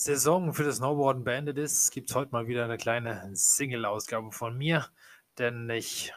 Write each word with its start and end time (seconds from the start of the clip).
Saison 0.00 0.54
für 0.54 0.62
das 0.62 0.76
Snowboarden 0.76 1.24
beendet 1.24 1.58
ist, 1.58 1.90
gibt 1.90 2.08
es 2.08 2.14
heute 2.14 2.30
mal 2.30 2.46
wieder 2.46 2.62
eine 2.62 2.76
kleine 2.76 3.28
Single-Ausgabe 3.34 4.30
von 4.30 4.56
mir, 4.56 4.86
denn 5.38 5.68
ich 5.70 6.14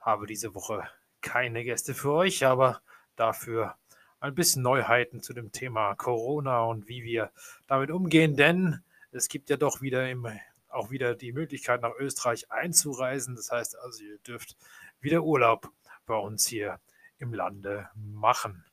habe 0.00 0.26
diese 0.26 0.54
Woche 0.54 0.88
keine 1.20 1.62
Gäste 1.62 1.92
für 1.92 2.10
euch, 2.12 2.46
aber 2.46 2.80
dafür 3.16 3.74
ein 4.18 4.34
bisschen 4.34 4.62
Neuheiten 4.62 5.20
zu 5.20 5.34
dem 5.34 5.52
Thema 5.52 5.94
Corona 5.94 6.62
und 6.62 6.88
wie 6.88 7.02
wir 7.02 7.30
damit 7.66 7.90
umgehen, 7.90 8.34
denn 8.34 8.82
es 9.12 9.28
gibt 9.28 9.50
ja 9.50 9.58
doch 9.58 9.82
wieder 9.82 10.08
im, 10.08 10.26
auch 10.70 10.90
wieder 10.90 11.14
die 11.14 11.34
Möglichkeit 11.34 11.82
nach 11.82 11.96
Österreich 11.98 12.50
einzureisen. 12.50 13.36
Das 13.36 13.52
heißt 13.52 13.78
also, 13.78 14.04
ihr 14.04 14.16
dürft 14.20 14.56
wieder 15.00 15.22
Urlaub 15.22 15.70
bei 16.06 16.16
uns 16.16 16.46
hier 16.46 16.80
im 17.18 17.34
Lande 17.34 17.90
machen. 17.94 18.64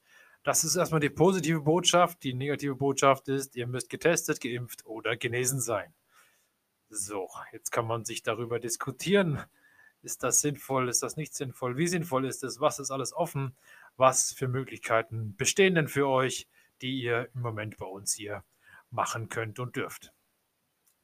Das 0.45 0.63
ist 0.63 0.75
erstmal 0.75 0.99
die 0.99 1.09
positive 1.09 1.61
Botschaft. 1.61 2.21
Die 2.21 2.35
negative 2.35 2.75
Botschaft 2.75 3.27
ist, 3.29 3.55
ihr 3.55 3.65
müsst 3.65 3.89
getestet, 3.89 4.39
geimpft 4.39 4.85
oder 4.85 5.17
genesen 5.17 5.59
sein. 5.59 5.91
So, 6.87 7.27
jetzt 7.51 7.71
kann 7.71 7.87
man 7.87 8.05
sich 8.05 8.21
darüber 8.21 8.59
diskutieren. 8.59 9.41
Ist 10.03 10.21
das 10.21 10.41
sinnvoll? 10.41 10.87
Ist 10.87 11.01
das 11.01 11.17
nicht 11.17 11.33
sinnvoll? 11.33 11.77
Wie 11.77 11.87
sinnvoll 11.87 12.27
ist 12.27 12.43
es? 12.43 12.61
Was 12.61 12.77
ist 12.77 12.91
alles 12.91 13.11
offen? 13.11 13.57
Was 13.97 14.33
für 14.33 14.47
Möglichkeiten 14.47 15.35
bestehen 15.35 15.73
denn 15.73 15.87
für 15.87 16.07
euch, 16.07 16.47
die 16.83 17.01
ihr 17.01 17.27
im 17.33 17.41
Moment 17.41 17.77
bei 17.77 17.87
uns 17.87 18.13
hier 18.13 18.43
machen 18.91 19.29
könnt 19.29 19.57
und 19.57 19.75
dürft? 19.75 20.13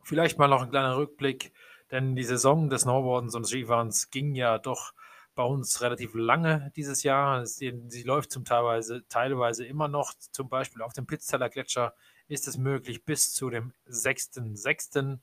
Vielleicht 0.03 0.37
mal 0.37 0.49
noch 0.49 0.61
ein 0.61 0.69
kleiner 0.69 0.97
Rückblick, 0.97 1.51
denn 1.89 2.15
die 2.15 2.25
Saison 2.25 2.69
des 2.69 2.83
Snowboardens 2.83 3.33
und 3.33 3.47
Skifahrens 3.47 4.11
ging 4.11 4.35
ja 4.35 4.59
doch 4.59 4.93
bei 5.35 5.43
uns 5.43 5.81
relativ 5.81 6.13
lange 6.13 6.71
dieses 6.75 7.03
Jahr. 7.03 7.45
Sie, 7.45 7.71
läuft 8.03 8.31
zum 8.31 8.45
Teilweise, 8.45 9.03
teilweise 9.07 9.65
immer 9.65 9.87
noch. 9.87 10.13
Zum 10.13 10.49
Beispiel 10.49 10.81
auf 10.81 10.93
dem 10.93 11.07
Pitzteller 11.07 11.49
Gletscher 11.49 11.93
ist 12.27 12.47
es 12.47 12.57
möglich 12.57 13.05
bis 13.05 13.33
zu 13.33 13.49
dem 13.49 13.73
6.6., 13.89 15.19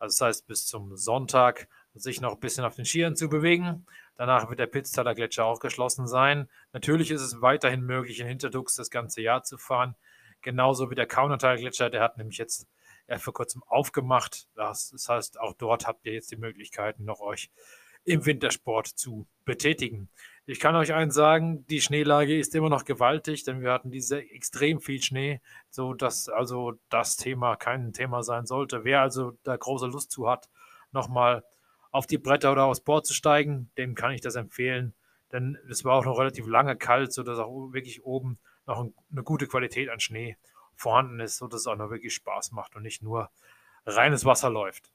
also 0.00 0.12
das 0.12 0.20
heißt 0.20 0.46
bis 0.46 0.66
zum 0.66 0.96
Sonntag, 0.96 1.68
sich 1.94 2.20
noch 2.20 2.34
ein 2.34 2.40
bisschen 2.40 2.64
auf 2.64 2.74
den 2.74 2.84
Skiern 2.84 3.16
zu 3.16 3.28
bewegen. 3.28 3.86
Danach 4.16 4.48
wird 4.50 4.58
der 4.58 4.66
Pitztaler 4.66 5.14
Gletscher 5.14 5.44
auch 5.44 5.60
geschlossen 5.60 6.06
sein. 6.06 6.48
Natürlich 6.72 7.10
ist 7.10 7.22
es 7.22 7.40
weiterhin 7.40 7.80
möglich, 7.82 8.20
in 8.20 8.26
Hinterdux 8.26 8.74
das 8.74 8.90
ganze 8.90 9.22
Jahr 9.22 9.44
zu 9.44 9.56
fahren. 9.56 9.94
Genauso 10.42 10.90
wie 10.90 10.94
der 10.94 11.06
Kaunertal 11.06 11.56
Gletscher, 11.56 11.90
der 11.90 12.02
hat 12.02 12.18
nämlich 12.18 12.38
jetzt 12.38 12.68
er 13.06 13.18
vor 13.18 13.34
kurzem 13.34 13.62
aufgemacht. 13.64 14.48
Das, 14.54 14.90
das 14.90 15.08
heißt, 15.08 15.40
auch 15.40 15.54
dort 15.54 15.86
habt 15.86 16.04
ihr 16.06 16.12
jetzt 16.12 16.30
die 16.30 16.36
Möglichkeiten, 16.36 17.04
noch 17.04 17.20
euch 17.20 17.50
im 18.04 18.26
Wintersport 18.26 18.86
zu 18.86 19.26
betätigen. 19.44 20.08
Ich 20.46 20.60
kann 20.60 20.76
euch 20.76 20.92
eins 20.92 21.14
sagen, 21.14 21.66
die 21.68 21.80
Schneelage 21.80 22.38
ist 22.38 22.54
immer 22.54 22.68
noch 22.68 22.84
gewaltig, 22.84 23.44
denn 23.44 23.62
wir 23.62 23.72
hatten 23.72 23.90
diese 23.90 24.20
extrem 24.20 24.78
viel 24.80 25.02
Schnee, 25.02 25.40
so 25.70 25.94
dass 25.94 26.28
also 26.28 26.74
das 26.90 27.16
Thema 27.16 27.56
kein 27.56 27.94
Thema 27.94 28.22
sein 28.22 28.44
sollte. 28.44 28.84
Wer 28.84 29.00
also 29.00 29.38
da 29.42 29.56
große 29.56 29.86
Lust 29.86 30.10
zu 30.10 30.28
hat, 30.28 30.50
nochmal 30.92 31.44
auf 31.90 32.06
die 32.06 32.18
Bretter 32.18 32.52
oder 32.52 32.64
aufs 32.64 32.80
Board 32.80 33.06
zu 33.06 33.14
steigen, 33.14 33.70
dem 33.78 33.94
kann 33.94 34.12
ich 34.12 34.20
das 34.20 34.34
empfehlen, 34.34 34.92
denn 35.32 35.56
es 35.70 35.84
war 35.84 35.94
auch 35.94 36.04
noch 36.04 36.18
relativ 36.18 36.46
lange 36.46 36.76
kalt, 36.76 37.12
sodass 37.12 37.38
auch 37.38 37.72
wirklich 37.72 38.04
oben 38.04 38.38
noch 38.66 38.90
eine 39.10 39.22
gute 39.22 39.46
Qualität 39.46 39.88
an 39.88 40.00
Schnee 40.00 40.36
vorhanden 40.74 41.20
ist, 41.20 41.38
sodass 41.38 41.60
es 41.60 41.66
auch 41.66 41.76
noch 41.76 41.90
wirklich 41.90 42.14
Spaß 42.14 42.52
macht 42.52 42.76
und 42.76 42.82
nicht 42.82 43.02
nur 43.02 43.30
reines 43.86 44.26
Wasser 44.26 44.50
läuft. 44.50 44.90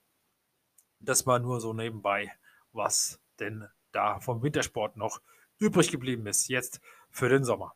Das 1.00 1.26
war 1.26 1.40
nur 1.40 1.60
so 1.60 1.74
nebenbei 1.74 2.32
was 2.74 3.20
denn 3.40 3.68
da 3.92 4.20
vom 4.20 4.44
Wintersport 4.44 4.98
noch 4.98 5.22
übrig 5.58 5.92
geblieben 5.92 6.26
ist, 6.28 6.48
jetzt 6.48 6.82
für 7.10 7.30
den 7.30 7.44
Sommer. 7.44 7.74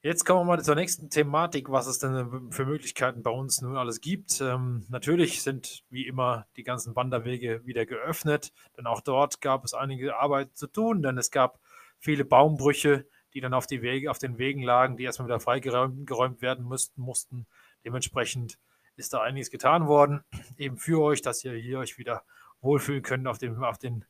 Jetzt 0.00 0.24
kommen 0.24 0.40
wir 0.40 0.56
mal 0.56 0.62
zur 0.62 0.76
nächsten 0.76 1.10
Thematik, 1.10 1.72
was 1.72 1.88
es 1.88 1.98
denn 1.98 2.52
für 2.52 2.64
Möglichkeiten 2.64 3.24
bei 3.24 3.32
uns 3.32 3.60
nun 3.60 3.76
alles 3.76 4.00
gibt. 4.00 4.40
Ähm, 4.40 4.86
natürlich 4.88 5.42
sind 5.42 5.82
wie 5.90 6.06
immer 6.06 6.46
die 6.56 6.62
ganzen 6.62 6.94
Wanderwege 6.94 7.66
wieder 7.66 7.84
geöffnet, 7.84 8.52
denn 8.76 8.86
auch 8.86 9.00
dort 9.00 9.40
gab 9.40 9.64
es 9.64 9.74
einige 9.74 10.16
Arbeit 10.16 10.56
zu 10.56 10.68
tun, 10.68 11.02
denn 11.02 11.18
es 11.18 11.32
gab 11.32 11.58
viele 11.98 12.24
Baumbrüche, 12.24 13.06
die 13.34 13.40
dann 13.40 13.54
auf, 13.54 13.66
die 13.66 13.82
Wege, 13.82 14.08
auf 14.08 14.18
den 14.18 14.38
Wegen 14.38 14.62
lagen, 14.62 14.96
die 14.96 15.02
erstmal 15.02 15.26
wieder 15.26 15.40
freigeräumt 15.40 16.42
werden 16.42 16.64
mussten, 16.64 17.02
mussten. 17.02 17.46
Dementsprechend 17.84 18.56
ist 18.94 19.12
da 19.12 19.22
einiges 19.22 19.50
getan 19.50 19.88
worden, 19.88 20.22
eben 20.56 20.76
für 20.76 21.02
euch, 21.02 21.22
dass 21.22 21.44
ihr 21.44 21.54
hier 21.54 21.80
euch 21.80 21.98
wieder 21.98 22.22
wohlfühlen 22.60 23.02
könnt, 23.02 23.26
auf, 23.26 23.38
dem, 23.38 23.62
auf 23.62 23.78
den 23.78 24.04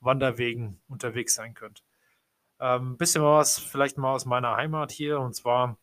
Wanderwegen 0.00 0.80
unterwegs 0.88 1.34
sein 1.34 1.54
könnt. 1.54 1.82
Ein 2.58 2.80
ähm, 2.80 2.96
bisschen 2.96 3.22
was 3.22 3.58
vielleicht 3.58 3.98
mal 3.98 4.14
aus 4.14 4.24
meiner 4.24 4.56
Heimat 4.56 4.90
hier 4.90 5.20
und 5.20 5.34
zwar, 5.34 5.76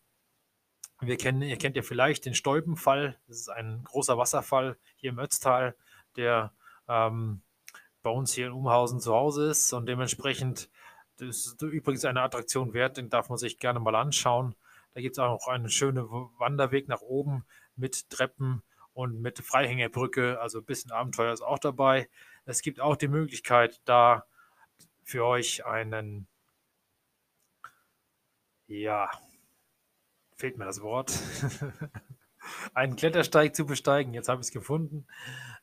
wir 0.99 1.17
kennen, 1.17 1.41
ihr 1.41 1.57
kennt 1.57 1.75
ja 1.75 1.81
vielleicht 1.81 2.25
den 2.25 2.35
Stolpenfall. 2.35 3.17
Das 3.27 3.37
ist 3.37 3.49
ein 3.49 3.83
großer 3.83 4.17
Wasserfall 4.17 4.77
hier 4.95 5.11
im 5.11 5.19
Ötztal, 5.19 5.75
der 6.15 6.53
ähm, 6.87 7.41
bei 8.01 8.09
uns 8.09 8.33
hier 8.33 8.47
in 8.47 8.53
Umhausen 8.53 8.99
zu 8.99 9.13
Hause 9.13 9.49
ist 9.49 9.73
und 9.73 9.87
dementsprechend 9.87 10.69
das 11.17 11.45
ist 11.47 11.61
übrigens 11.61 12.03
eine 12.05 12.21
Attraktion 12.21 12.73
wert, 12.73 12.97
den 12.97 13.09
darf 13.09 13.29
man 13.29 13.37
sich 13.37 13.57
gerne 13.57 13.79
mal 13.79 13.95
anschauen. 13.95 14.55
Da 14.93 15.01
gibt 15.01 15.15
es 15.15 15.19
auch 15.19 15.31
noch 15.31 15.47
einen 15.47 15.69
schönen 15.69 16.05
Wanderweg 16.09 16.87
nach 16.87 17.01
oben 17.01 17.45
mit 17.75 18.09
Treppen 18.09 18.63
und 18.95 19.21
mit 19.21 19.39
Freihängerbrücke, 19.39 20.39
also 20.39 20.59
ein 20.59 20.65
bisschen 20.65 20.91
Abenteuer 20.91 21.33
ist 21.33 21.41
auch 21.41 21.59
dabei. 21.59 22.09
Es 22.45 22.61
gibt 22.61 22.79
auch 22.79 22.95
die 22.95 23.09
Möglichkeit, 23.09 23.81
da 23.83 24.25
für 25.03 25.25
euch 25.25 25.65
einen, 25.65 26.27
ja, 28.67 29.11
fehlt 30.37 30.57
mir 30.57 30.63
das 30.63 30.81
Wort, 30.81 31.11
einen 32.73 32.95
Klettersteig 32.95 33.53
zu 33.53 33.65
besteigen. 33.65 34.13
Jetzt 34.13 34.29
habe 34.29 34.39
ich 34.39 34.47
es 34.47 34.53
gefunden. 34.53 35.05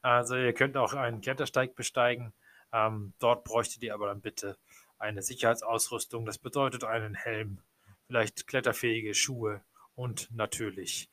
Also 0.02 0.36
ihr 0.36 0.52
könnt 0.52 0.76
auch 0.76 0.92
einen 0.92 1.22
Klettersteig 1.22 1.74
besteigen. 1.74 2.34
Ähm, 2.70 3.14
dort 3.18 3.44
bräuchtet 3.44 3.82
ihr 3.82 3.94
aber 3.94 4.08
dann 4.08 4.20
bitte 4.20 4.58
eine 4.98 5.22
Sicherheitsausrüstung. 5.22 6.26
Das 6.26 6.36
bedeutet 6.36 6.84
einen 6.84 7.14
Helm, 7.14 7.62
vielleicht 8.06 8.46
kletterfähige 8.46 9.14
Schuhe 9.14 9.62
und 9.94 10.30
natürlich 10.32 11.08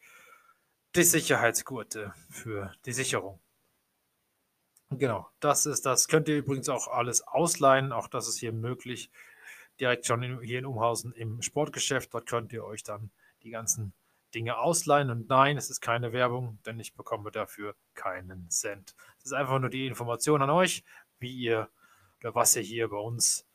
die 0.96 1.04
Sicherheitsgurte 1.04 2.14
für 2.30 2.74
die 2.86 2.94
Sicherung. 2.94 3.40
Genau, 4.92 5.30
das 5.40 5.66
ist 5.66 5.86
das. 5.86 6.08
Könnt 6.08 6.28
ihr 6.28 6.38
übrigens 6.38 6.68
auch 6.68 6.88
alles 6.88 7.22
ausleihen. 7.22 7.92
Auch 7.92 8.08
das 8.08 8.28
ist 8.28 8.40
hier 8.40 8.52
möglich. 8.52 9.12
Direkt 9.80 10.08
schon 10.08 10.24
in, 10.24 10.42
hier 10.42 10.60
in 10.60 10.66
Umhausen 10.66 11.14
im 11.14 11.42
Sportgeschäft. 11.42 12.14
Dort 12.14 12.26
könnt 12.28 12.52
ihr 12.54 12.64
euch 12.64 12.84
dann 12.84 13.12
die 13.44 13.52
ganzen 13.52 13.94
Dinge 14.34 14.58
ausleihen. 14.58 15.12
Und 15.12 15.30
nein, 15.30 15.58
es 15.58 15.70
ist 15.70 15.82
keine 15.82 16.12
Werbung, 16.12 16.58
denn 16.66 16.80
ich 16.80 16.96
bekomme 16.96 17.30
dafür 17.32 17.76
keinen 17.94 18.50
Cent. 18.50 18.96
Es 19.20 19.26
ist 19.26 19.34
einfach 19.34 19.60
nur 19.60 19.70
die 19.70 19.86
Information 19.86 20.42
an 20.42 20.50
euch, 20.50 20.84
wie 21.20 21.34
ihr 21.34 21.70
oder 22.20 22.34
was 22.34 22.56
ihr 22.56 22.64
hier 22.64 22.90
bei 22.90 22.98
uns 22.98 23.46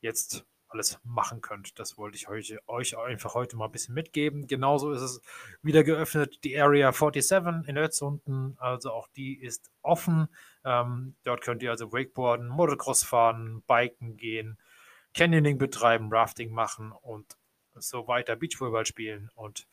jetzt 0.00 0.44
alles 0.72 0.98
machen 1.04 1.40
könnt. 1.40 1.78
Das 1.78 1.98
wollte 1.98 2.16
ich 2.16 2.28
euch, 2.28 2.56
euch 2.66 2.96
einfach 2.96 3.34
heute 3.34 3.56
mal 3.56 3.66
ein 3.66 3.72
bisschen 3.72 3.94
mitgeben. 3.94 4.46
Genauso 4.46 4.92
ist 4.92 5.02
es 5.02 5.20
wieder 5.62 5.84
geöffnet, 5.84 6.42
die 6.44 6.58
Area 6.58 6.92
47 6.92 7.68
in 7.68 7.76
Ötzunten. 7.76 8.56
Also 8.58 8.92
auch 8.92 9.08
die 9.08 9.38
ist 9.38 9.70
offen. 9.82 10.28
Ähm, 10.64 11.14
dort 11.24 11.42
könnt 11.42 11.62
ihr 11.62 11.70
also 11.70 11.92
Wakeboarden, 11.92 12.48
Motocross 12.48 13.04
fahren, 13.04 13.62
Biken 13.66 14.16
gehen, 14.16 14.58
Canyoning 15.14 15.58
betreiben, 15.58 16.08
Rafting 16.10 16.52
machen 16.52 16.92
und 16.92 17.36
so 17.74 18.06
weiter, 18.08 18.36
Beachvolleyball 18.36 18.86
spielen 18.86 19.30
und 19.34 19.66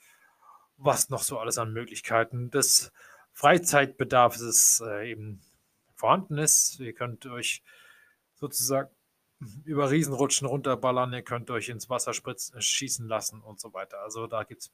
was 0.77 1.09
noch 1.09 1.21
so 1.21 1.37
alles 1.37 1.57
an 1.57 1.73
Möglichkeiten 1.73 2.49
des 2.49 2.91
Freizeitbedarfs 3.33 4.81
äh, 4.81 5.11
eben 5.11 5.41
vorhanden 5.95 6.37
ist. 6.37 6.79
Ihr 6.79 6.93
könnt 6.93 7.25
euch 7.25 7.61
sozusagen 8.35 8.89
über 9.63 9.89
Riesenrutschen 9.89 10.47
runterballern, 10.47 11.13
ihr 11.13 11.21
könnt 11.21 11.49
euch 11.49 11.69
ins 11.69 11.89
Wasser 11.89 12.13
spritzen, 12.13 12.57
äh, 12.57 12.61
schießen 12.61 13.07
lassen 13.07 13.41
und 13.41 13.59
so 13.59 13.73
weiter. 13.73 14.01
Also 14.01 14.27
da 14.27 14.43
gibt 14.43 14.61
es 14.61 14.71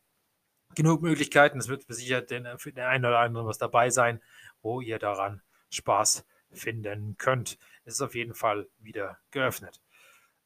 genug 0.75 1.01
Möglichkeiten. 1.01 1.59
Es 1.59 1.67
wird 1.67 1.85
sicher 1.87 2.21
den, 2.21 2.47
für 2.57 2.71
den 2.71 2.83
einen 2.83 3.05
oder 3.05 3.19
anderen 3.19 3.47
was 3.47 3.57
dabei 3.57 3.89
sein, 3.89 4.21
wo 4.61 4.81
ihr 4.81 4.99
daran 4.99 5.41
Spaß 5.69 6.25
finden 6.51 7.15
könnt. 7.17 7.57
Es 7.83 7.95
ist 7.95 8.01
auf 8.01 8.15
jeden 8.15 8.33
Fall 8.33 8.67
wieder 8.79 9.19
geöffnet. 9.31 9.81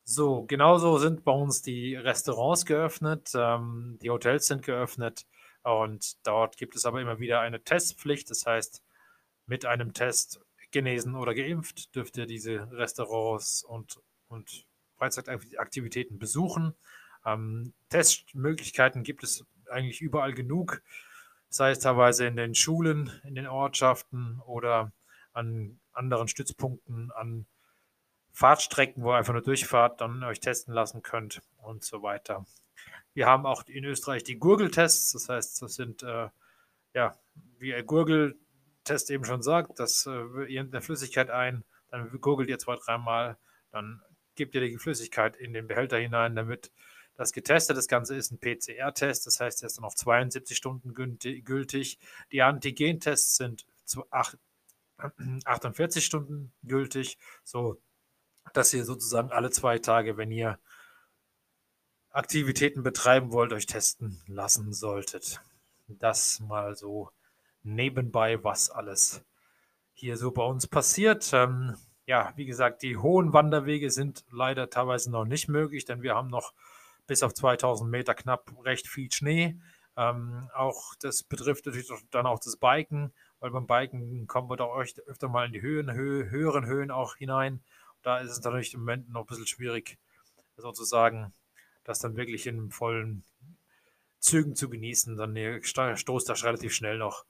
So, 0.04 0.44
genauso 0.44 0.98
sind 0.98 1.24
bei 1.24 1.32
uns 1.32 1.62
die 1.62 1.96
Restaurants 1.96 2.66
geöffnet, 2.66 3.32
ähm, 3.36 4.00
die 4.02 4.10
Hotels 4.10 4.48
sind 4.48 4.64
geöffnet. 4.64 5.28
Und 5.64 6.26
dort 6.26 6.58
gibt 6.58 6.76
es 6.76 6.86
aber 6.86 7.00
immer 7.02 7.20
wieder 7.20 7.42
eine 7.42 7.64
Testpflicht. 7.64 8.30
Das 8.30 8.46
heißt, 8.46 8.84
mit 9.46 9.66
einem 9.66 9.94
Test 9.94 10.42
genesen 10.72 11.16
oder 11.16 11.34
geimpft 11.34 11.96
dürft 11.96 12.18
ihr 12.18 12.26
diese 12.26 12.72
Restaurants 12.72 13.64
und, 13.64 14.00
und 14.30 14.66
Freizeitaktivitäten 14.98 16.20
besuchen. 16.20 16.76
Ähm, 17.26 17.74
Testmöglichkeiten 17.90 19.04
gibt 19.04 19.24
es 19.24 19.46
eigentlich 19.70 20.02
überall 20.02 20.34
genug, 20.34 20.82
sei 21.50 21.72
es 21.72 21.80
teilweise 21.80 22.28
in 22.28 22.36
den 22.36 22.56
Schulen, 22.56 23.12
in 23.24 23.36
den 23.36 23.48
Ortschaften 23.48 24.40
oder 24.46 24.92
an 25.34 25.80
anderen 25.94 26.28
Stützpunkten, 26.28 27.12
an 27.12 27.46
Fahrtstrecken, 28.32 29.04
wo 29.04 29.12
ihr 29.12 29.18
einfach 29.18 29.34
nur 29.34 29.42
durchfahrt, 29.42 30.02
dann 30.02 30.24
euch 30.24 30.40
testen 30.40 30.74
lassen 30.74 31.02
könnt 31.02 31.42
und 31.58 31.84
so 31.84 32.04
weiter. 32.04 32.46
Wir 33.14 33.26
haben 33.26 33.46
auch 33.46 33.64
in 33.68 33.84
Österreich 33.84 34.24
die 34.24 34.38
Gurgeltests, 34.38 35.12
das 35.12 35.30
heißt, 35.30 35.62
das 35.62 35.76
sind, 35.76 36.04
äh, 36.04 36.30
ja, 36.94 37.18
wie 37.58 37.74
ein 37.74 37.86
Gurgeltest 37.86 39.10
eben 39.10 39.26
schon 39.26 39.42
sagt, 39.42 39.80
das 39.80 40.06
äh, 40.06 40.46
ihr 40.46 40.62
eine 40.62 40.82
Flüssigkeit 40.82 41.30
ein, 41.30 41.64
dann 41.90 42.10
gurgelt 42.22 42.50
ihr 42.50 42.60
zwei, 42.60 42.76
dreimal, 42.76 43.38
dann 43.72 44.02
gebt 44.40 44.56
ihr 44.56 44.62
die 44.62 44.78
Flüssigkeit 44.78 45.36
in 45.36 45.54
den 45.54 45.68
Behälter 45.68 45.98
hinein, 45.98 46.36
damit 46.36 46.72
das 47.16 47.34
getestet. 47.34 47.76
Das 47.76 47.90
Ganze 47.90 48.16
ist 48.16 48.32
ein 48.32 48.40
PCR-Test, 48.40 49.28
das 49.28 49.42
heißt, 49.42 49.62
er 49.62 49.68
ist 49.68 49.78
dann 49.78 49.84
auf 49.84 49.96
72 49.96 50.56
Stunden 50.56 50.94
gültig. 50.94 52.00
Die 52.32 52.42
Antigen-Tests 52.42 53.36
sind 53.36 53.68
48 55.46 56.04
Stunden 56.06 56.54
gültig, 56.64 57.18
so 57.44 57.82
dass 58.54 58.74
ihr 58.74 58.86
sozusagen 58.86 59.32
alle 59.32 59.52
zwei 59.52 59.78
Tage, 59.78 60.16
wenn 60.16 60.32
ihr 60.32 60.58
Aktivitäten 62.12 62.82
betreiben 62.82 63.34
wollt, 63.34 63.52
euch 63.52 63.66
testen 63.66 64.20
lassen 64.26 64.72
solltet. 64.74 65.42
Das 65.88 66.40
mal 66.40 66.76
so 66.76 67.12
nebenbei, 67.64 68.42
was 68.44 68.70
alles 68.70 69.22
hier 69.94 70.16
so 70.16 70.32
bei 70.32 70.44
uns 70.44 70.68
passiert. 70.68 71.30
Ähm, 71.34 71.76
ja, 72.10 72.34
wie 72.36 72.48
gesagt, 72.48 72.82
die 72.82 72.98
hohen 72.98 73.34
Wanderwege 73.34 73.92
sind 73.92 74.26
leider 74.32 74.72
teilweise 74.72 75.12
noch 75.12 75.26
nicht 75.26 75.48
möglich, 75.48 75.86
denn 75.86 76.02
wir 76.02 76.16
haben 76.16 76.30
noch 76.30 76.54
bis 77.06 77.22
auf 77.22 77.36
2000 77.36 77.88
Meter 77.88 78.16
knapp 78.16 78.52
recht 78.66 78.88
viel 78.88 79.12
Schnee. 79.12 79.62
Ähm, 79.96 80.50
auch 80.56 80.96
das 81.02 81.22
betrifft 81.22 81.68
natürlich 81.68 81.88
dann 82.10 82.26
auch 82.26 82.40
das 82.40 82.58
Biken, 82.58 83.14
weil 83.40 83.52
beim 83.52 83.68
Biken 83.68 84.26
kommen 84.26 84.50
wir 84.50 84.58
da 84.58 84.68
öfter 85.06 85.30
mal 85.30 85.46
in 85.46 85.54
die 85.54 85.62
Höhen, 85.62 85.94
Hö 85.94 86.28
höheren 86.32 86.66
Höhen 86.66 86.90
auch 86.90 87.16
hinein. 87.16 87.62
Da 88.02 88.18
ist 88.18 88.32
es 88.32 88.42
natürlich 88.42 88.74
im 88.74 88.80
Moment 88.80 89.12
noch 89.12 89.22
ein 89.22 89.28
bisschen 89.28 89.46
schwierig, 89.46 90.00
sozusagen, 90.58 91.32
das 91.84 92.00
dann 92.00 92.18
wirklich 92.18 92.48
in 92.48 92.72
vollen 92.72 93.24
Zügen 94.20 94.56
zu 94.56 94.68
genießen. 94.68 95.16
Dann 95.16 95.38
stoßt 95.62 96.28
das 96.28 96.44
relativ 96.44 96.74
schnell 96.74 96.98
noch 96.98 97.26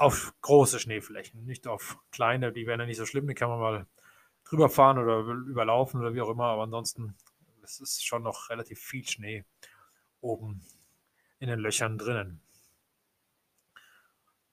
auf 0.00 0.32
große 0.40 0.80
Schneeflächen, 0.80 1.44
nicht 1.44 1.66
auf 1.66 1.98
kleine, 2.10 2.52
die 2.52 2.66
werden 2.66 2.80
ja 2.80 2.86
nicht 2.86 2.96
so 2.96 3.04
schlimm, 3.04 3.26
die 3.26 3.34
kann 3.34 3.50
man 3.50 3.60
mal 3.60 3.86
drüber 4.44 4.70
fahren 4.70 4.98
oder 4.98 5.18
überlaufen 5.18 6.00
oder 6.00 6.14
wie 6.14 6.22
auch 6.22 6.30
immer, 6.30 6.46
aber 6.46 6.62
ansonsten 6.62 7.14
es 7.62 7.80
ist 7.80 8.06
schon 8.06 8.22
noch 8.22 8.48
relativ 8.48 8.80
viel 8.80 9.06
Schnee 9.06 9.44
oben 10.22 10.62
in 11.38 11.48
den 11.48 11.58
Löchern 11.58 11.98
drinnen. 11.98 12.40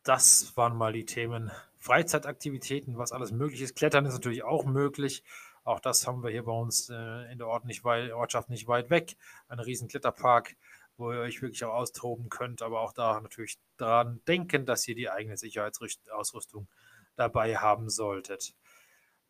Das 0.04 0.56
waren 0.58 0.76
mal 0.76 0.92
die 0.92 1.06
Themen 1.06 1.52
Freizeitaktivitäten, 1.78 2.98
was 2.98 3.14
alles 3.14 3.32
möglich 3.32 3.62
ist. 3.62 3.76
Klettern 3.76 4.06
ist 4.06 4.14
natürlich 4.14 4.44
auch 4.44 4.66
möglich. 4.66 5.24
Auch 5.64 5.80
das 5.80 6.08
haben 6.08 6.24
wir 6.24 6.30
hier 6.30 6.44
bei 6.44 6.52
uns 6.52 6.90
äh, 6.90 7.32
in 7.32 7.38
der 7.38 7.48
Ortschaft 7.48 8.50
nicht 8.50 8.68
weit 8.68 8.90
weg. 8.90 9.16
Ein 9.48 9.60
riesen 9.60 9.88
Kletterpark, 9.88 10.56
wo 10.98 11.12
ihr 11.12 11.20
euch 11.20 11.42
wirklich 11.42 11.64
auch 11.64 11.74
austoben 11.74 12.30
könnt, 12.30 12.62
aber 12.62 12.82
auch 12.82 12.94
da 12.94 13.20
natürlich 13.22 13.58
daran 13.78 14.22
denken, 14.28 14.66
dass 14.66 14.88
ihr 14.88 14.96
die 14.96 15.10
eigene 15.10 15.38
Sicherheitsausrüstung 15.38 16.68
dabei 17.16 17.58
haben 17.58 17.90
solltet. 17.90 18.56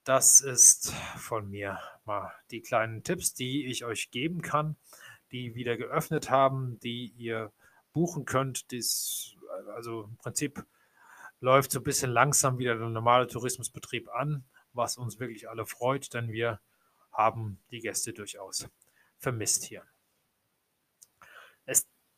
Das 0.04 0.40
ist 0.40 0.94
von 1.18 1.50
mir 1.50 1.80
mal 2.06 2.32
die 2.52 2.62
kleinen 2.62 3.04
Tipps, 3.04 3.34
die 3.34 3.66
ich 3.66 3.84
euch 3.84 4.10
geben 4.12 4.42
kann, 4.42 4.78
die 5.32 5.56
wieder 5.56 5.76
geöffnet 5.76 6.30
haben, 6.30 6.80
die 6.80 7.08
ihr 7.18 7.52
buchen 7.92 8.24
könnt. 8.24 8.72
Dies, 8.72 9.36
also 9.76 10.06
im 10.06 10.18
Prinzip 10.18 10.66
läuft 11.42 11.72
so 11.72 11.80
ein 11.80 11.84
bisschen 11.84 12.12
langsam 12.12 12.58
wieder 12.58 12.78
der 12.78 12.88
normale 12.88 13.28
Tourismusbetrieb 13.28 14.10
an, 14.10 14.46
was 14.72 14.98
uns 14.98 15.20
wirklich 15.20 15.50
alle 15.50 15.66
freut, 15.66 16.14
denn 16.14 16.32
wir 16.32 16.62
haben 17.12 17.60
die 17.72 17.80
Gäste 17.80 18.14
durchaus 18.14 18.68
vermisst 19.18 19.66
hier. 19.66 19.84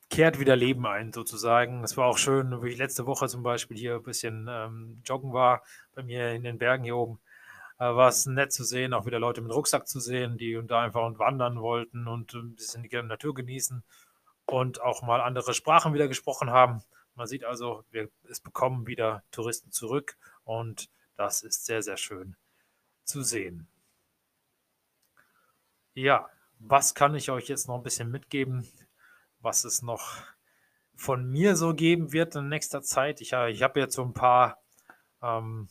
Kehrt 0.10 0.40
wieder 0.40 0.56
Leben 0.56 0.86
ein, 0.88 1.14
sozusagen. 1.14 1.84
Es 1.84 1.96
war 1.96 2.08
auch 2.08 2.18
schön, 2.18 2.64
wie 2.64 2.70
ich 2.70 2.78
letzte 2.78 3.06
Woche 3.06 3.28
zum 3.28 3.44
Beispiel 3.44 3.78
hier 3.78 3.96
ein 3.96 4.04
bisschen 4.04 4.48
ähm, 4.50 5.02
joggen 5.06 5.34
war, 5.34 5.62
bei 5.94 6.02
mir 6.02 6.32
in 6.32 6.44
den 6.44 6.58
Bergen 6.58 6.84
hier 6.84 6.96
oben. 6.96 7.20
Äh, 7.78 7.96
war 7.96 8.10
es 8.10 8.26
nett 8.26 8.52
zu 8.52 8.64
sehen, 8.64 8.94
auch 8.94 9.06
wieder 9.06 9.20
Leute 9.20 9.42
mit 9.42 9.54
Rucksack 9.54 9.88
zu 9.88 10.00
sehen, 10.00 10.38
die 10.38 10.60
da 10.66 10.82
einfach 10.82 11.02
wandern 11.20 11.62
wollten 11.62 12.08
und 12.08 12.34
ein 12.34 12.56
bisschen 12.56 12.84
die 12.84 13.02
Natur 13.02 13.34
genießen 13.34 13.84
und 14.46 14.82
auch 14.82 15.02
mal 15.04 15.22
andere 15.22 15.54
Sprachen 15.54 15.94
wieder 15.94 16.08
gesprochen 16.08 16.50
haben. 16.50 16.84
Man 17.16 17.28
sieht 17.28 17.46
also, 17.46 17.84
wir, 17.92 18.10
es 18.30 18.40
bekommen 18.40 18.88
wieder 18.88 19.24
Touristen 19.32 19.72
zurück 19.72 20.18
und 20.44 20.90
das 21.16 21.44
ist 21.44 21.66
sehr, 21.66 21.82
sehr 21.84 21.98
schön 21.98 22.36
zu 23.04 23.22
sehen. 23.24 23.68
Ja, 25.94 26.30
was 26.60 26.96
kann 26.96 27.16
ich 27.16 27.30
euch 27.30 27.48
jetzt 27.48 27.68
noch 27.68 27.76
ein 27.76 27.84
bisschen 27.84 28.12
mitgeben, 28.12 28.68
was 29.40 29.64
es 29.64 29.82
noch 29.82 30.18
von 30.96 31.30
mir 31.30 31.56
so 31.56 31.74
geben 31.74 32.12
wird 32.12 32.36
in 32.36 32.50
nächster 32.50 32.82
Zeit? 32.82 33.22
Ich, 33.22 33.34
ich 33.34 33.64
habe 33.64 33.80
jetzt 33.80 33.96
so 33.96 34.04
ein 34.04 34.14
paar 34.14 34.62
ähm, 35.22 35.70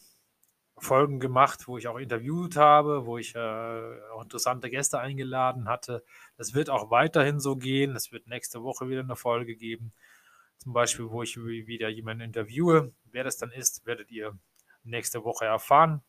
Folgen 0.80 1.20
gemacht, 1.20 1.66
wo 1.68 1.78
ich 1.78 1.88
auch 1.88 1.98
interviewt 1.98 2.56
habe, 2.56 3.06
wo 3.06 3.18
ich 3.18 3.34
äh, 3.34 4.00
auch 4.12 4.22
interessante 4.22 4.70
Gäste 4.70 5.00
eingeladen 5.00 5.68
hatte. 5.68 6.04
Das 6.36 6.54
wird 6.54 6.70
auch 6.70 6.90
weiterhin 6.90 7.40
so 7.40 7.56
gehen. 7.56 7.96
Es 7.96 8.12
wird 8.12 8.26
nächste 8.26 8.62
Woche 8.62 8.88
wieder 8.88 9.00
eine 9.00 9.16
Folge 9.16 9.56
geben. 9.56 9.92
Zum 10.58 10.72
Beispiel, 10.72 11.10
wo 11.10 11.22
ich 11.22 11.36
wieder 11.36 11.88
jemanden 11.88 12.22
interviewe. 12.22 12.92
Wer 13.04 13.24
das 13.24 13.36
dann 13.36 13.50
ist, 13.50 13.86
werdet 13.86 14.10
ihr 14.10 14.38
nächste 14.82 15.24
Woche 15.24 15.44
erfahren. 15.44 16.02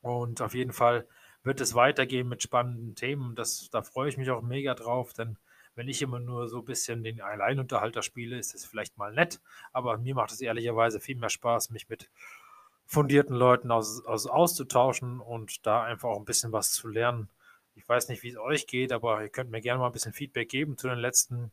Und 0.00 0.40
auf 0.40 0.54
jeden 0.54 0.72
Fall 0.72 1.06
wird 1.42 1.60
es 1.60 1.74
weitergehen 1.74 2.28
mit 2.28 2.42
spannenden 2.42 2.94
Themen. 2.94 3.34
Das, 3.34 3.68
da 3.70 3.82
freue 3.82 4.08
ich 4.08 4.16
mich 4.16 4.30
auch 4.30 4.42
mega 4.42 4.74
drauf, 4.74 5.12
denn 5.12 5.38
wenn 5.76 5.88
ich 5.88 6.02
immer 6.02 6.18
nur 6.18 6.48
so 6.48 6.58
ein 6.58 6.64
bisschen 6.64 7.04
den 7.04 7.20
Alleinunterhalter 7.20 8.02
spiele, 8.02 8.38
ist 8.38 8.54
es 8.54 8.64
vielleicht 8.64 8.98
mal 8.98 9.12
nett. 9.12 9.40
Aber 9.72 9.98
mir 9.98 10.14
macht 10.14 10.32
es 10.32 10.40
ehrlicherweise 10.40 11.00
viel 11.00 11.16
mehr 11.16 11.30
Spaß, 11.30 11.70
mich 11.70 11.88
mit 11.88 12.10
fundierten 12.86 13.36
Leuten 13.36 13.70
aus, 13.70 14.04
aus, 14.04 14.26
auszutauschen 14.26 15.20
und 15.20 15.66
da 15.66 15.84
einfach 15.84 16.08
auch 16.08 16.18
ein 16.18 16.24
bisschen 16.24 16.52
was 16.52 16.72
zu 16.72 16.88
lernen. 16.88 17.28
Ich 17.74 17.86
weiß 17.86 18.08
nicht, 18.08 18.22
wie 18.22 18.30
es 18.30 18.38
euch 18.38 18.66
geht, 18.66 18.90
aber 18.90 19.22
ihr 19.22 19.28
könnt 19.28 19.50
mir 19.50 19.60
gerne 19.60 19.80
mal 19.80 19.86
ein 19.86 19.92
bisschen 19.92 20.14
Feedback 20.14 20.48
geben 20.48 20.78
zu 20.78 20.88
den 20.88 20.98
letzten 20.98 21.52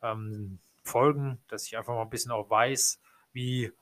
ähm, 0.00 0.60
Folgen, 0.84 1.38
dass 1.48 1.66
ich 1.66 1.76
einfach 1.76 1.94
mal 1.94 2.02
ein 2.02 2.10
bisschen 2.10 2.30
auch 2.30 2.48
weiß, 2.48 3.00
wie 3.32 3.72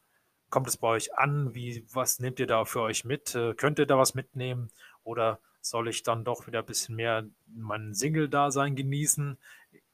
kommt 0.49 0.69
es 0.69 0.79
bei 0.79 0.89
euch 0.89 1.19
an, 1.19 1.55
wie, 1.55 1.85
was 1.93 2.21
nehmt 2.21 2.41
ihr 2.41 2.47
da 2.47 2.65
für 2.65 2.81
euch 2.81 3.05
mit? 3.05 3.35
Äh, 3.35 3.55
könnt 3.55 3.79
ihr 3.79 3.87
da 3.87 3.99
was 3.99 4.15
mitnehmen 4.15 4.71
oder 5.03 5.41
soll 5.61 5.89
ich 5.89 6.03
dann 6.03 6.25
doch 6.25 6.47
wieder 6.47 6.61
ein 6.61 6.67
bisschen 6.67 6.95
mehr 6.95 7.27
mein 7.47 7.95
Single-Dasein 7.95 8.77
genießen, 8.77 9.39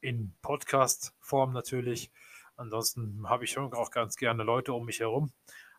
in 0.00 0.34
Podcast-Form 0.42 1.52
natürlich. 1.52 2.10
Ansonsten 2.56 3.28
habe 3.28 3.44
ich 3.44 3.52
schon 3.52 3.72
auch 3.72 3.90
ganz 3.90 4.16
gerne 4.16 4.42
Leute 4.42 4.72
um 4.72 4.84
mich 4.84 5.00
herum. 5.00 5.32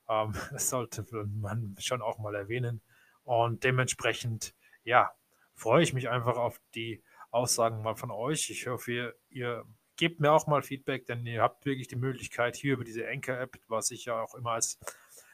Ähm, 0.09 0.33
das 0.51 0.69
sollte 0.69 1.05
man 1.25 1.75
schon 1.79 2.01
auch 2.01 2.17
mal 2.17 2.35
erwähnen. 2.35 2.81
Und 3.23 3.63
dementsprechend, 3.63 4.55
ja, 4.83 5.11
freue 5.53 5.83
ich 5.83 5.93
mich 5.93 6.09
einfach 6.09 6.37
auf 6.37 6.59
die 6.73 7.03
Aussagen 7.29 7.81
mal 7.81 7.95
von 7.95 8.11
euch. 8.11 8.49
Ich 8.49 8.67
hoffe, 8.67 8.91
ihr, 8.91 9.15
ihr 9.29 9.65
gebt 9.95 10.19
mir 10.19 10.31
auch 10.31 10.47
mal 10.47 10.63
Feedback, 10.63 11.05
denn 11.05 11.25
ihr 11.25 11.41
habt 11.41 11.65
wirklich 11.65 11.87
die 11.87 11.95
Möglichkeit, 11.95 12.55
hier 12.55 12.73
über 12.73 12.83
diese 12.83 13.07
Anchor-App, 13.07 13.59
was 13.67 13.91
ich 13.91 14.05
ja 14.05 14.21
auch 14.21 14.35
immer 14.35 14.51
als 14.51 14.79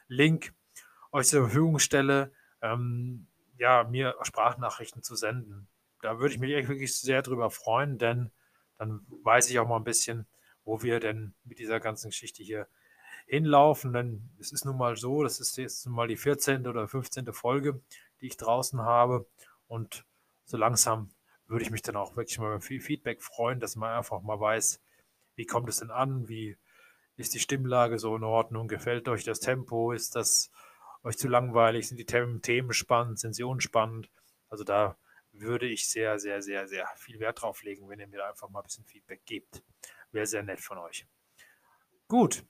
Link 0.08 0.52
euch 1.12 1.28
zur 1.28 1.44
Verfügung 1.44 1.78
stelle, 1.78 2.32
ähm, 2.60 3.26
ja, 3.58 3.84
mir 3.84 4.14
Sprachnachrichten 4.22 5.02
zu 5.02 5.16
senden. 5.16 5.68
Da 6.02 6.18
würde 6.18 6.34
ich 6.34 6.40
mich 6.40 6.68
wirklich 6.68 6.94
sehr 6.94 7.22
drüber 7.22 7.50
freuen, 7.50 7.98
denn 7.98 8.30
dann 8.78 9.04
weiß 9.24 9.50
ich 9.50 9.58
auch 9.58 9.68
mal 9.68 9.76
ein 9.76 9.84
bisschen, 9.84 10.26
wo 10.64 10.82
wir 10.82 11.00
denn 11.00 11.34
mit 11.44 11.58
dieser 11.58 11.80
ganzen 11.80 12.10
Geschichte 12.10 12.42
hier 12.42 12.68
hinlaufen. 13.26 13.92
Denn 13.92 14.30
es 14.38 14.52
ist 14.52 14.64
nun 14.64 14.76
mal 14.76 14.96
so, 14.96 15.22
das 15.22 15.40
ist 15.40 15.56
jetzt 15.56 15.86
nun 15.86 15.94
mal 15.94 16.08
die 16.08 16.16
14. 16.16 16.66
oder 16.66 16.88
15. 16.88 17.32
Folge, 17.32 17.80
die 18.20 18.26
ich 18.26 18.36
draußen 18.36 18.80
habe. 18.80 19.26
Und 19.66 20.04
so 20.44 20.56
langsam 20.56 21.10
würde 21.46 21.64
ich 21.64 21.70
mich 21.70 21.82
dann 21.82 21.96
auch 21.96 22.16
wirklich 22.16 22.38
mal 22.38 22.60
viel 22.60 22.80
Feedback 22.80 23.22
freuen, 23.22 23.60
dass 23.60 23.76
man 23.76 23.96
einfach 23.96 24.22
mal 24.22 24.38
weiß, 24.38 24.80
wie 25.34 25.46
kommt 25.46 25.68
es 25.68 25.78
denn 25.78 25.90
an, 25.90 26.28
wie 26.28 26.56
ist 27.16 27.34
die 27.34 27.40
Stimmlage 27.40 27.98
so 27.98 28.14
in 28.16 28.22
Ordnung, 28.22 28.68
gefällt 28.68 29.08
euch 29.08 29.24
das 29.24 29.40
Tempo, 29.40 29.92
ist 29.92 30.14
das 30.14 30.50
euch 31.02 31.16
zu 31.16 31.28
langweilig, 31.28 31.88
sind 31.88 31.98
die 31.98 32.06
Themen 32.06 32.72
spannend, 32.72 33.18
sind 33.18 33.34
sie 33.34 33.44
unspannend. 33.44 34.10
Also 34.48 34.64
da 34.64 34.96
würde 35.40 35.66
ich 35.66 35.88
sehr, 35.88 36.18
sehr, 36.18 36.42
sehr, 36.42 36.66
sehr 36.66 36.86
viel 36.96 37.20
Wert 37.20 37.42
drauf 37.42 37.62
legen, 37.62 37.88
wenn 37.88 38.00
ihr 38.00 38.06
mir 38.06 38.26
einfach 38.26 38.48
mal 38.48 38.60
ein 38.60 38.64
bisschen 38.64 38.84
Feedback 38.84 39.24
gebt. 39.26 39.62
Wäre 40.12 40.26
sehr 40.26 40.42
nett 40.42 40.60
von 40.60 40.78
euch. 40.78 41.06
Gut. 42.06 42.44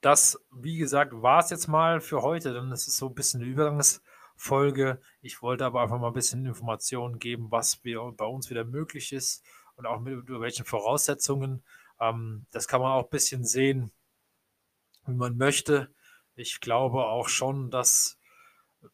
Das, 0.00 0.38
wie 0.50 0.78
gesagt, 0.78 1.12
war 1.14 1.40
es 1.40 1.50
jetzt 1.50 1.66
mal 1.66 2.00
für 2.00 2.22
heute. 2.22 2.54
Dann 2.54 2.72
ist 2.72 2.88
es 2.88 2.96
so 2.96 3.08
ein 3.08 3.14
bisschen 3.14 3.42
eine 3.42 3.50
Übergangsfolge. 3.50 5.00
Ich 5.20 5.42
wollte 5.42 5.64
aber 5.64 5.82
einfach 5.82 5.98
mal 5.98 6.08
ein 6.08 6.14
bisschen 6.14 6.46
Informationen 6.46 7.18
geben, 7.18 7.50
was 7.50 7.84
wir 7.84 8.00
bei 8.16 8.24
uns 8.24 8.50
wieder 8.50 8.64
möglich 8.64 9.12
ist 9.12 9.44
und 9.76 9.86
auch 9.86 10.00
mit 10.00 10.14
über 10.14 10.40
welchen 10.40 10.64
Voraussetzungen. 10.64 11.62
Ähm, 12.00 12.46
das 12.50 12.66
kann 12.66 12.80
man 12.80 12.92
auch 12.92 13.04
ein 13.04 13.10
bisschen 13.10 13.44
sehen, 13.44 13.92
wie 15.06 15.14
man 15.14 15.36
möchte. 15.36 15.92
Ich 16.34 16.60
glaube 16.60 17.04
auch 17.04 17.28
schon, 17.28 17.70
dass 17.70 18.18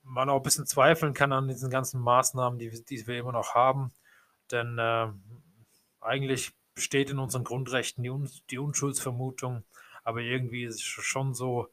man 0.02 0.28
auch 0.28 0.36
ein 0.36 0.42
bisschen 0.42 0.66
zweifeln 0.66 1.14
kann 1.14 1.32
an 1.32 1.48
diesen 1.48 1.70
ganzen 1.70 2.00
Maßnahmen, 2.00 2.58
die, 2.58 2.84
die 2.84 3.06
wir 3.06 3.18
immer 3.18 3.32
noch 3.32 3.54
haben. 3.54 3.92
Denn 4.50 4.78
äh, 4.78 5.08
eigentlich 6.00 6.52
besteht 6.74 7.10
in 7.10 7.18
unseren 7.18 7.44
Grundrechten 7.44 8.02
die, 8.02 8.10
Un 8.10 8.30
die 8.50 8.58
Unschuldsvermutung. 8.58 9.64
Aber 10.04 10.20
irgendwie 10.20 10.64
ist 10.64 10.76
es 10.76 10.82
schon 10.82 11.34
so, 11.34 11.68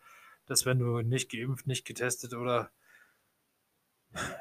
dass 0.46 0.65
wenn 0.65 0.79
du 0.79 1.01
nicht 1.01 1.32
geimpft, 1.32 1.67
nicht 1.67 1.86
getestet 1.86 2.34
oder 2.34 2.72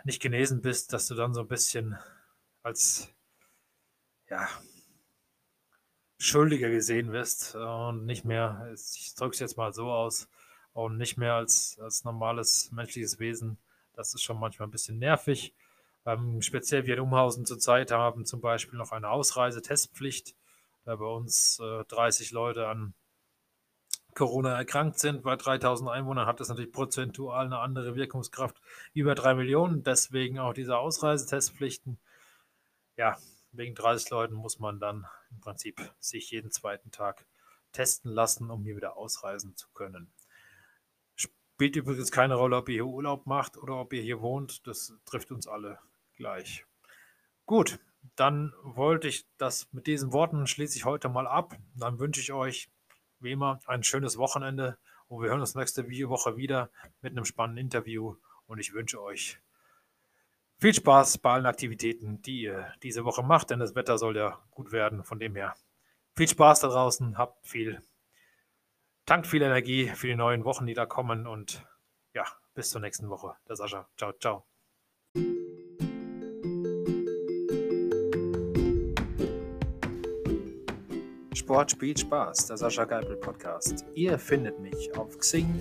nicht 0.05 0.21
genesen 0.21 0.63
bist, 0.63 0.93
dass 0.93 1.07
du 1.07 1.15
dann 1.15 1.35
so 1.35 1.41
ein 1.41 1.49
bisschen 1.49 1.99
als 2.63 3.09
ja, 4.29 4.49
Schuldiger 6.19 6.71
gesehen 6.71 7.13
wirst 7.13 7.55
und 7.55 8.07
nicht 8.07 8.25
mehr, 8.25 8.73
ich 8.75 9.15
drücke 9.15 9.35
es 9.35 9.41
jetzt 9.41 9.57
mal 9.57 9.73
so 9.73 9.91
aus, 9.91 10.29
und 10.73 10.97
nicht 10.97 11.17
mehr 11.17 11.35
als, 11.35 11.79
als 11.81 12.05
normales 12.05 12.71
menschliches 12.73 13.19
Wesen. 13.19 13.59
Das 13.95 14.15
ist 14.15 14.23
schon 14.23 14.39
manchmal 14.39 14.69
ein 14.69 14.73
bisschen 14.73 14.99
nervig. 14.99 15.55
Ähm, 16.05 16.43
speziell 16.43 16.87
wir 16.87 16.95
in 16.95 17.01
Umhausen 17.01 17.47
zurzeit 17.47 17.91
haben 17.91 18.25
zum 18.25 18.41
Beispiel 18.41 18.79
noch 18.79 18.93
eine 18.93 19.11
Ausreisetestpflicht, 19.11 20.35
da 20.85 20.97
bei 20.97 21.07
uns 21.07 21.61
äh, 21.61 21.85
30 21.85 22.33
Leute 22.33 22.67
an 22.67 22.95
Corona 24.15 24.57
erkrankt 24.57 24.99
sind. 24.99 25.23
Bei 25.23 25.37
3000 25.37 25.89
Einwohnern 25.91 26.27
hat 26.27 26.41
das 26.41 26.49
natürlich 26.49 26.73
prozentual 26.73 27.47
eine 27.47 27.59
andere 27.59 27.95
Wirkungskraft. 27.95 28.61
Über 28.95 29.15
3 29.15 29.35
Millionen, 29.35 29.85
deswegen 29.85 30.39
auch 30.39 30.53
diese 30.53 30.77
Ausreisetestpflichten. 30.77 31.99
Ja, 32.97 33.17
wegen 33.53 33.75
30 33.75 34.11
Leuten 34.11 34.35
muss 34.35 34.59
man 34.59 34.81
dann 34.81 35.07
im 35.31 35.41
Prinzip 35.41 35.81
sich 36.01 36.31
jeden 36.31 36.51
zweiten 36.51 36.91
Tag 36.91 37.25
testen 37.73 38.11
lassen, 38.11 38.51
um 38.51 38.65
hier 38.65 38.77
wieder 38.77 38.97
ausreisen 38.97 39.57
zu 39.57 39.69
können. 39.73 40.13
Spielt 41.63 41.77
übrigens 41.77 42.11
keine 42.11 42.35
Rolle, 42.35 42.57
ob 42.57 42.69
ihr 42.69 42.73
hier 42.73 42.87
Urlaub 42.87 43.25
macht 43.25 43.57
oder 43.57 43.77
ob 43.77 43.93
ihr 43.93 44.03
hier 44.03 44.21
wohnt. 44.21 44.67
Das 44.67 44.95
trifft 45.05 45.31
uns 45.31 45.47
alle 45.47 45.79
gleich. 46.17 46.67
Gut, 47.47 47.79
dann 48.17 48.53
wollte 48.65 49.07
ich 49.07 49.29
das 49.39 49.69
mit 49.73 49.87
diesen 49.87 50.13
Worten 50.13 50.49
schließe 50.49 50.77
ich 50.77 50.85
heute 50.85 51.09
mal 51.09 51.29
ab. 51.29 51.57
Dann 51.77 52.01
wünsche 52.01 52.21
ich 52.21 52.33
euch 52.33 52.69
wie 53.21 53.31
immer 53.31 53.61
ein 53.67 53.85
schönes 53.85 54.19
Wochenende 54.19 54.77
und 55.07 55.23
wir 55.23 55.31
hören 55.31 55.39
uns 55.39 55.55
nächste 55.55 55.87
Woche 55.87 56.37
wieder 56.37 56.69
mit 57.01 57.13
einem 57.13 57.25
spannenden 57.25 57.67
Interview 57.67 58.17
und 58.47 58.59
ich 58.59 58.73
wünsche 58.73 59.01
euch 59.01 59.39
viel 60.59 60.75
Spaß 60.75 61.19
bei 61.19 61.31
allen 61.31 61.47
Aktivitäten, 61.47 62.23
die 62.23 62.43
ihr 62.43 62.75
diese 62.83 63.05
Woche 63.05 63.23
macht, 63.23 63.51
denn 63.51 63.61
das 63.61 63.77
Wetter 63.77 63.99
soll 63.99 64.17
ja 64.17 64.43
gut 64.51 64.73
werden. 64.73 65.05
Von 65.05 65.21
dem 65.21 65.37
her 65.37 65.55
viel 66.17 66.27
Spaß 66.27 66.59
da 66.59 66.67
draußen, 66.71 67.19
habt 67.19 67.47
viel, 67.47 67.81
tankt 69.13 69.27
viel 69.27 69.43
Energie 69.43 69.89
für 69.89 70.07
die 70.07 70.15
neuen 70.15 70.47
Wochen, 70.47 70.65
die 70.65 70.73
da 70.73 70.87
kommen 70.87 71.27
und 71.27 71.63
ja, 72.15 72.25
bis 72.55 72.71
zur 72.71 72.81
nächsten 72.81 73.11
Woche. 73.11 73.35
Der 73.47 73.57
Sascha. 73.57 73.87
Ciao, 73.99 74.15
ciao. 74.19 74.47
Sport 81.35 81.73
spielt 81.73 82.01
Spaß, 82.01 82.47
der 82.47 82.57
Sascha 82.57 82.87
Geipel 82.87 83.17
Podcast. 83.17 83.85
Ihr 83.95 84.19
findet 84.19 84.59
mich 84.61 84.97
auf 84.97 85.19
Xing, 85.19 85.55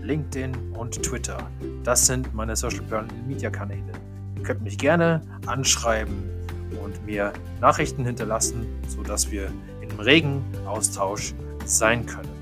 LinkedIn 0.00 0.76
und 0.76 1.02
Twitter. 1.02 1.50
Das 1.82 2.06
sind 2.06 2.32
meine 2.32 2.54
Social 2.54 2.84
Media 3.26 3.50
Kanäle. 3.50 3.94
Ihr 4.36 4.42
könnt 4.44 4.62
mich 4.62 4.78
gerne 4.78 5.22
anschreiben 5.46 6.22
und 6.80 7.04
mir 7.04 7.32
Nachrichten 7.60 8.04
hinterlassen, 8.04 8.80
sodass 8.86 9.28
wir 9.32 9.52
im 9.80 9.98
regen 9.98 10.44
Austausch 10.66 11.34
sein 11.64 12.06
können. 12.06 12.41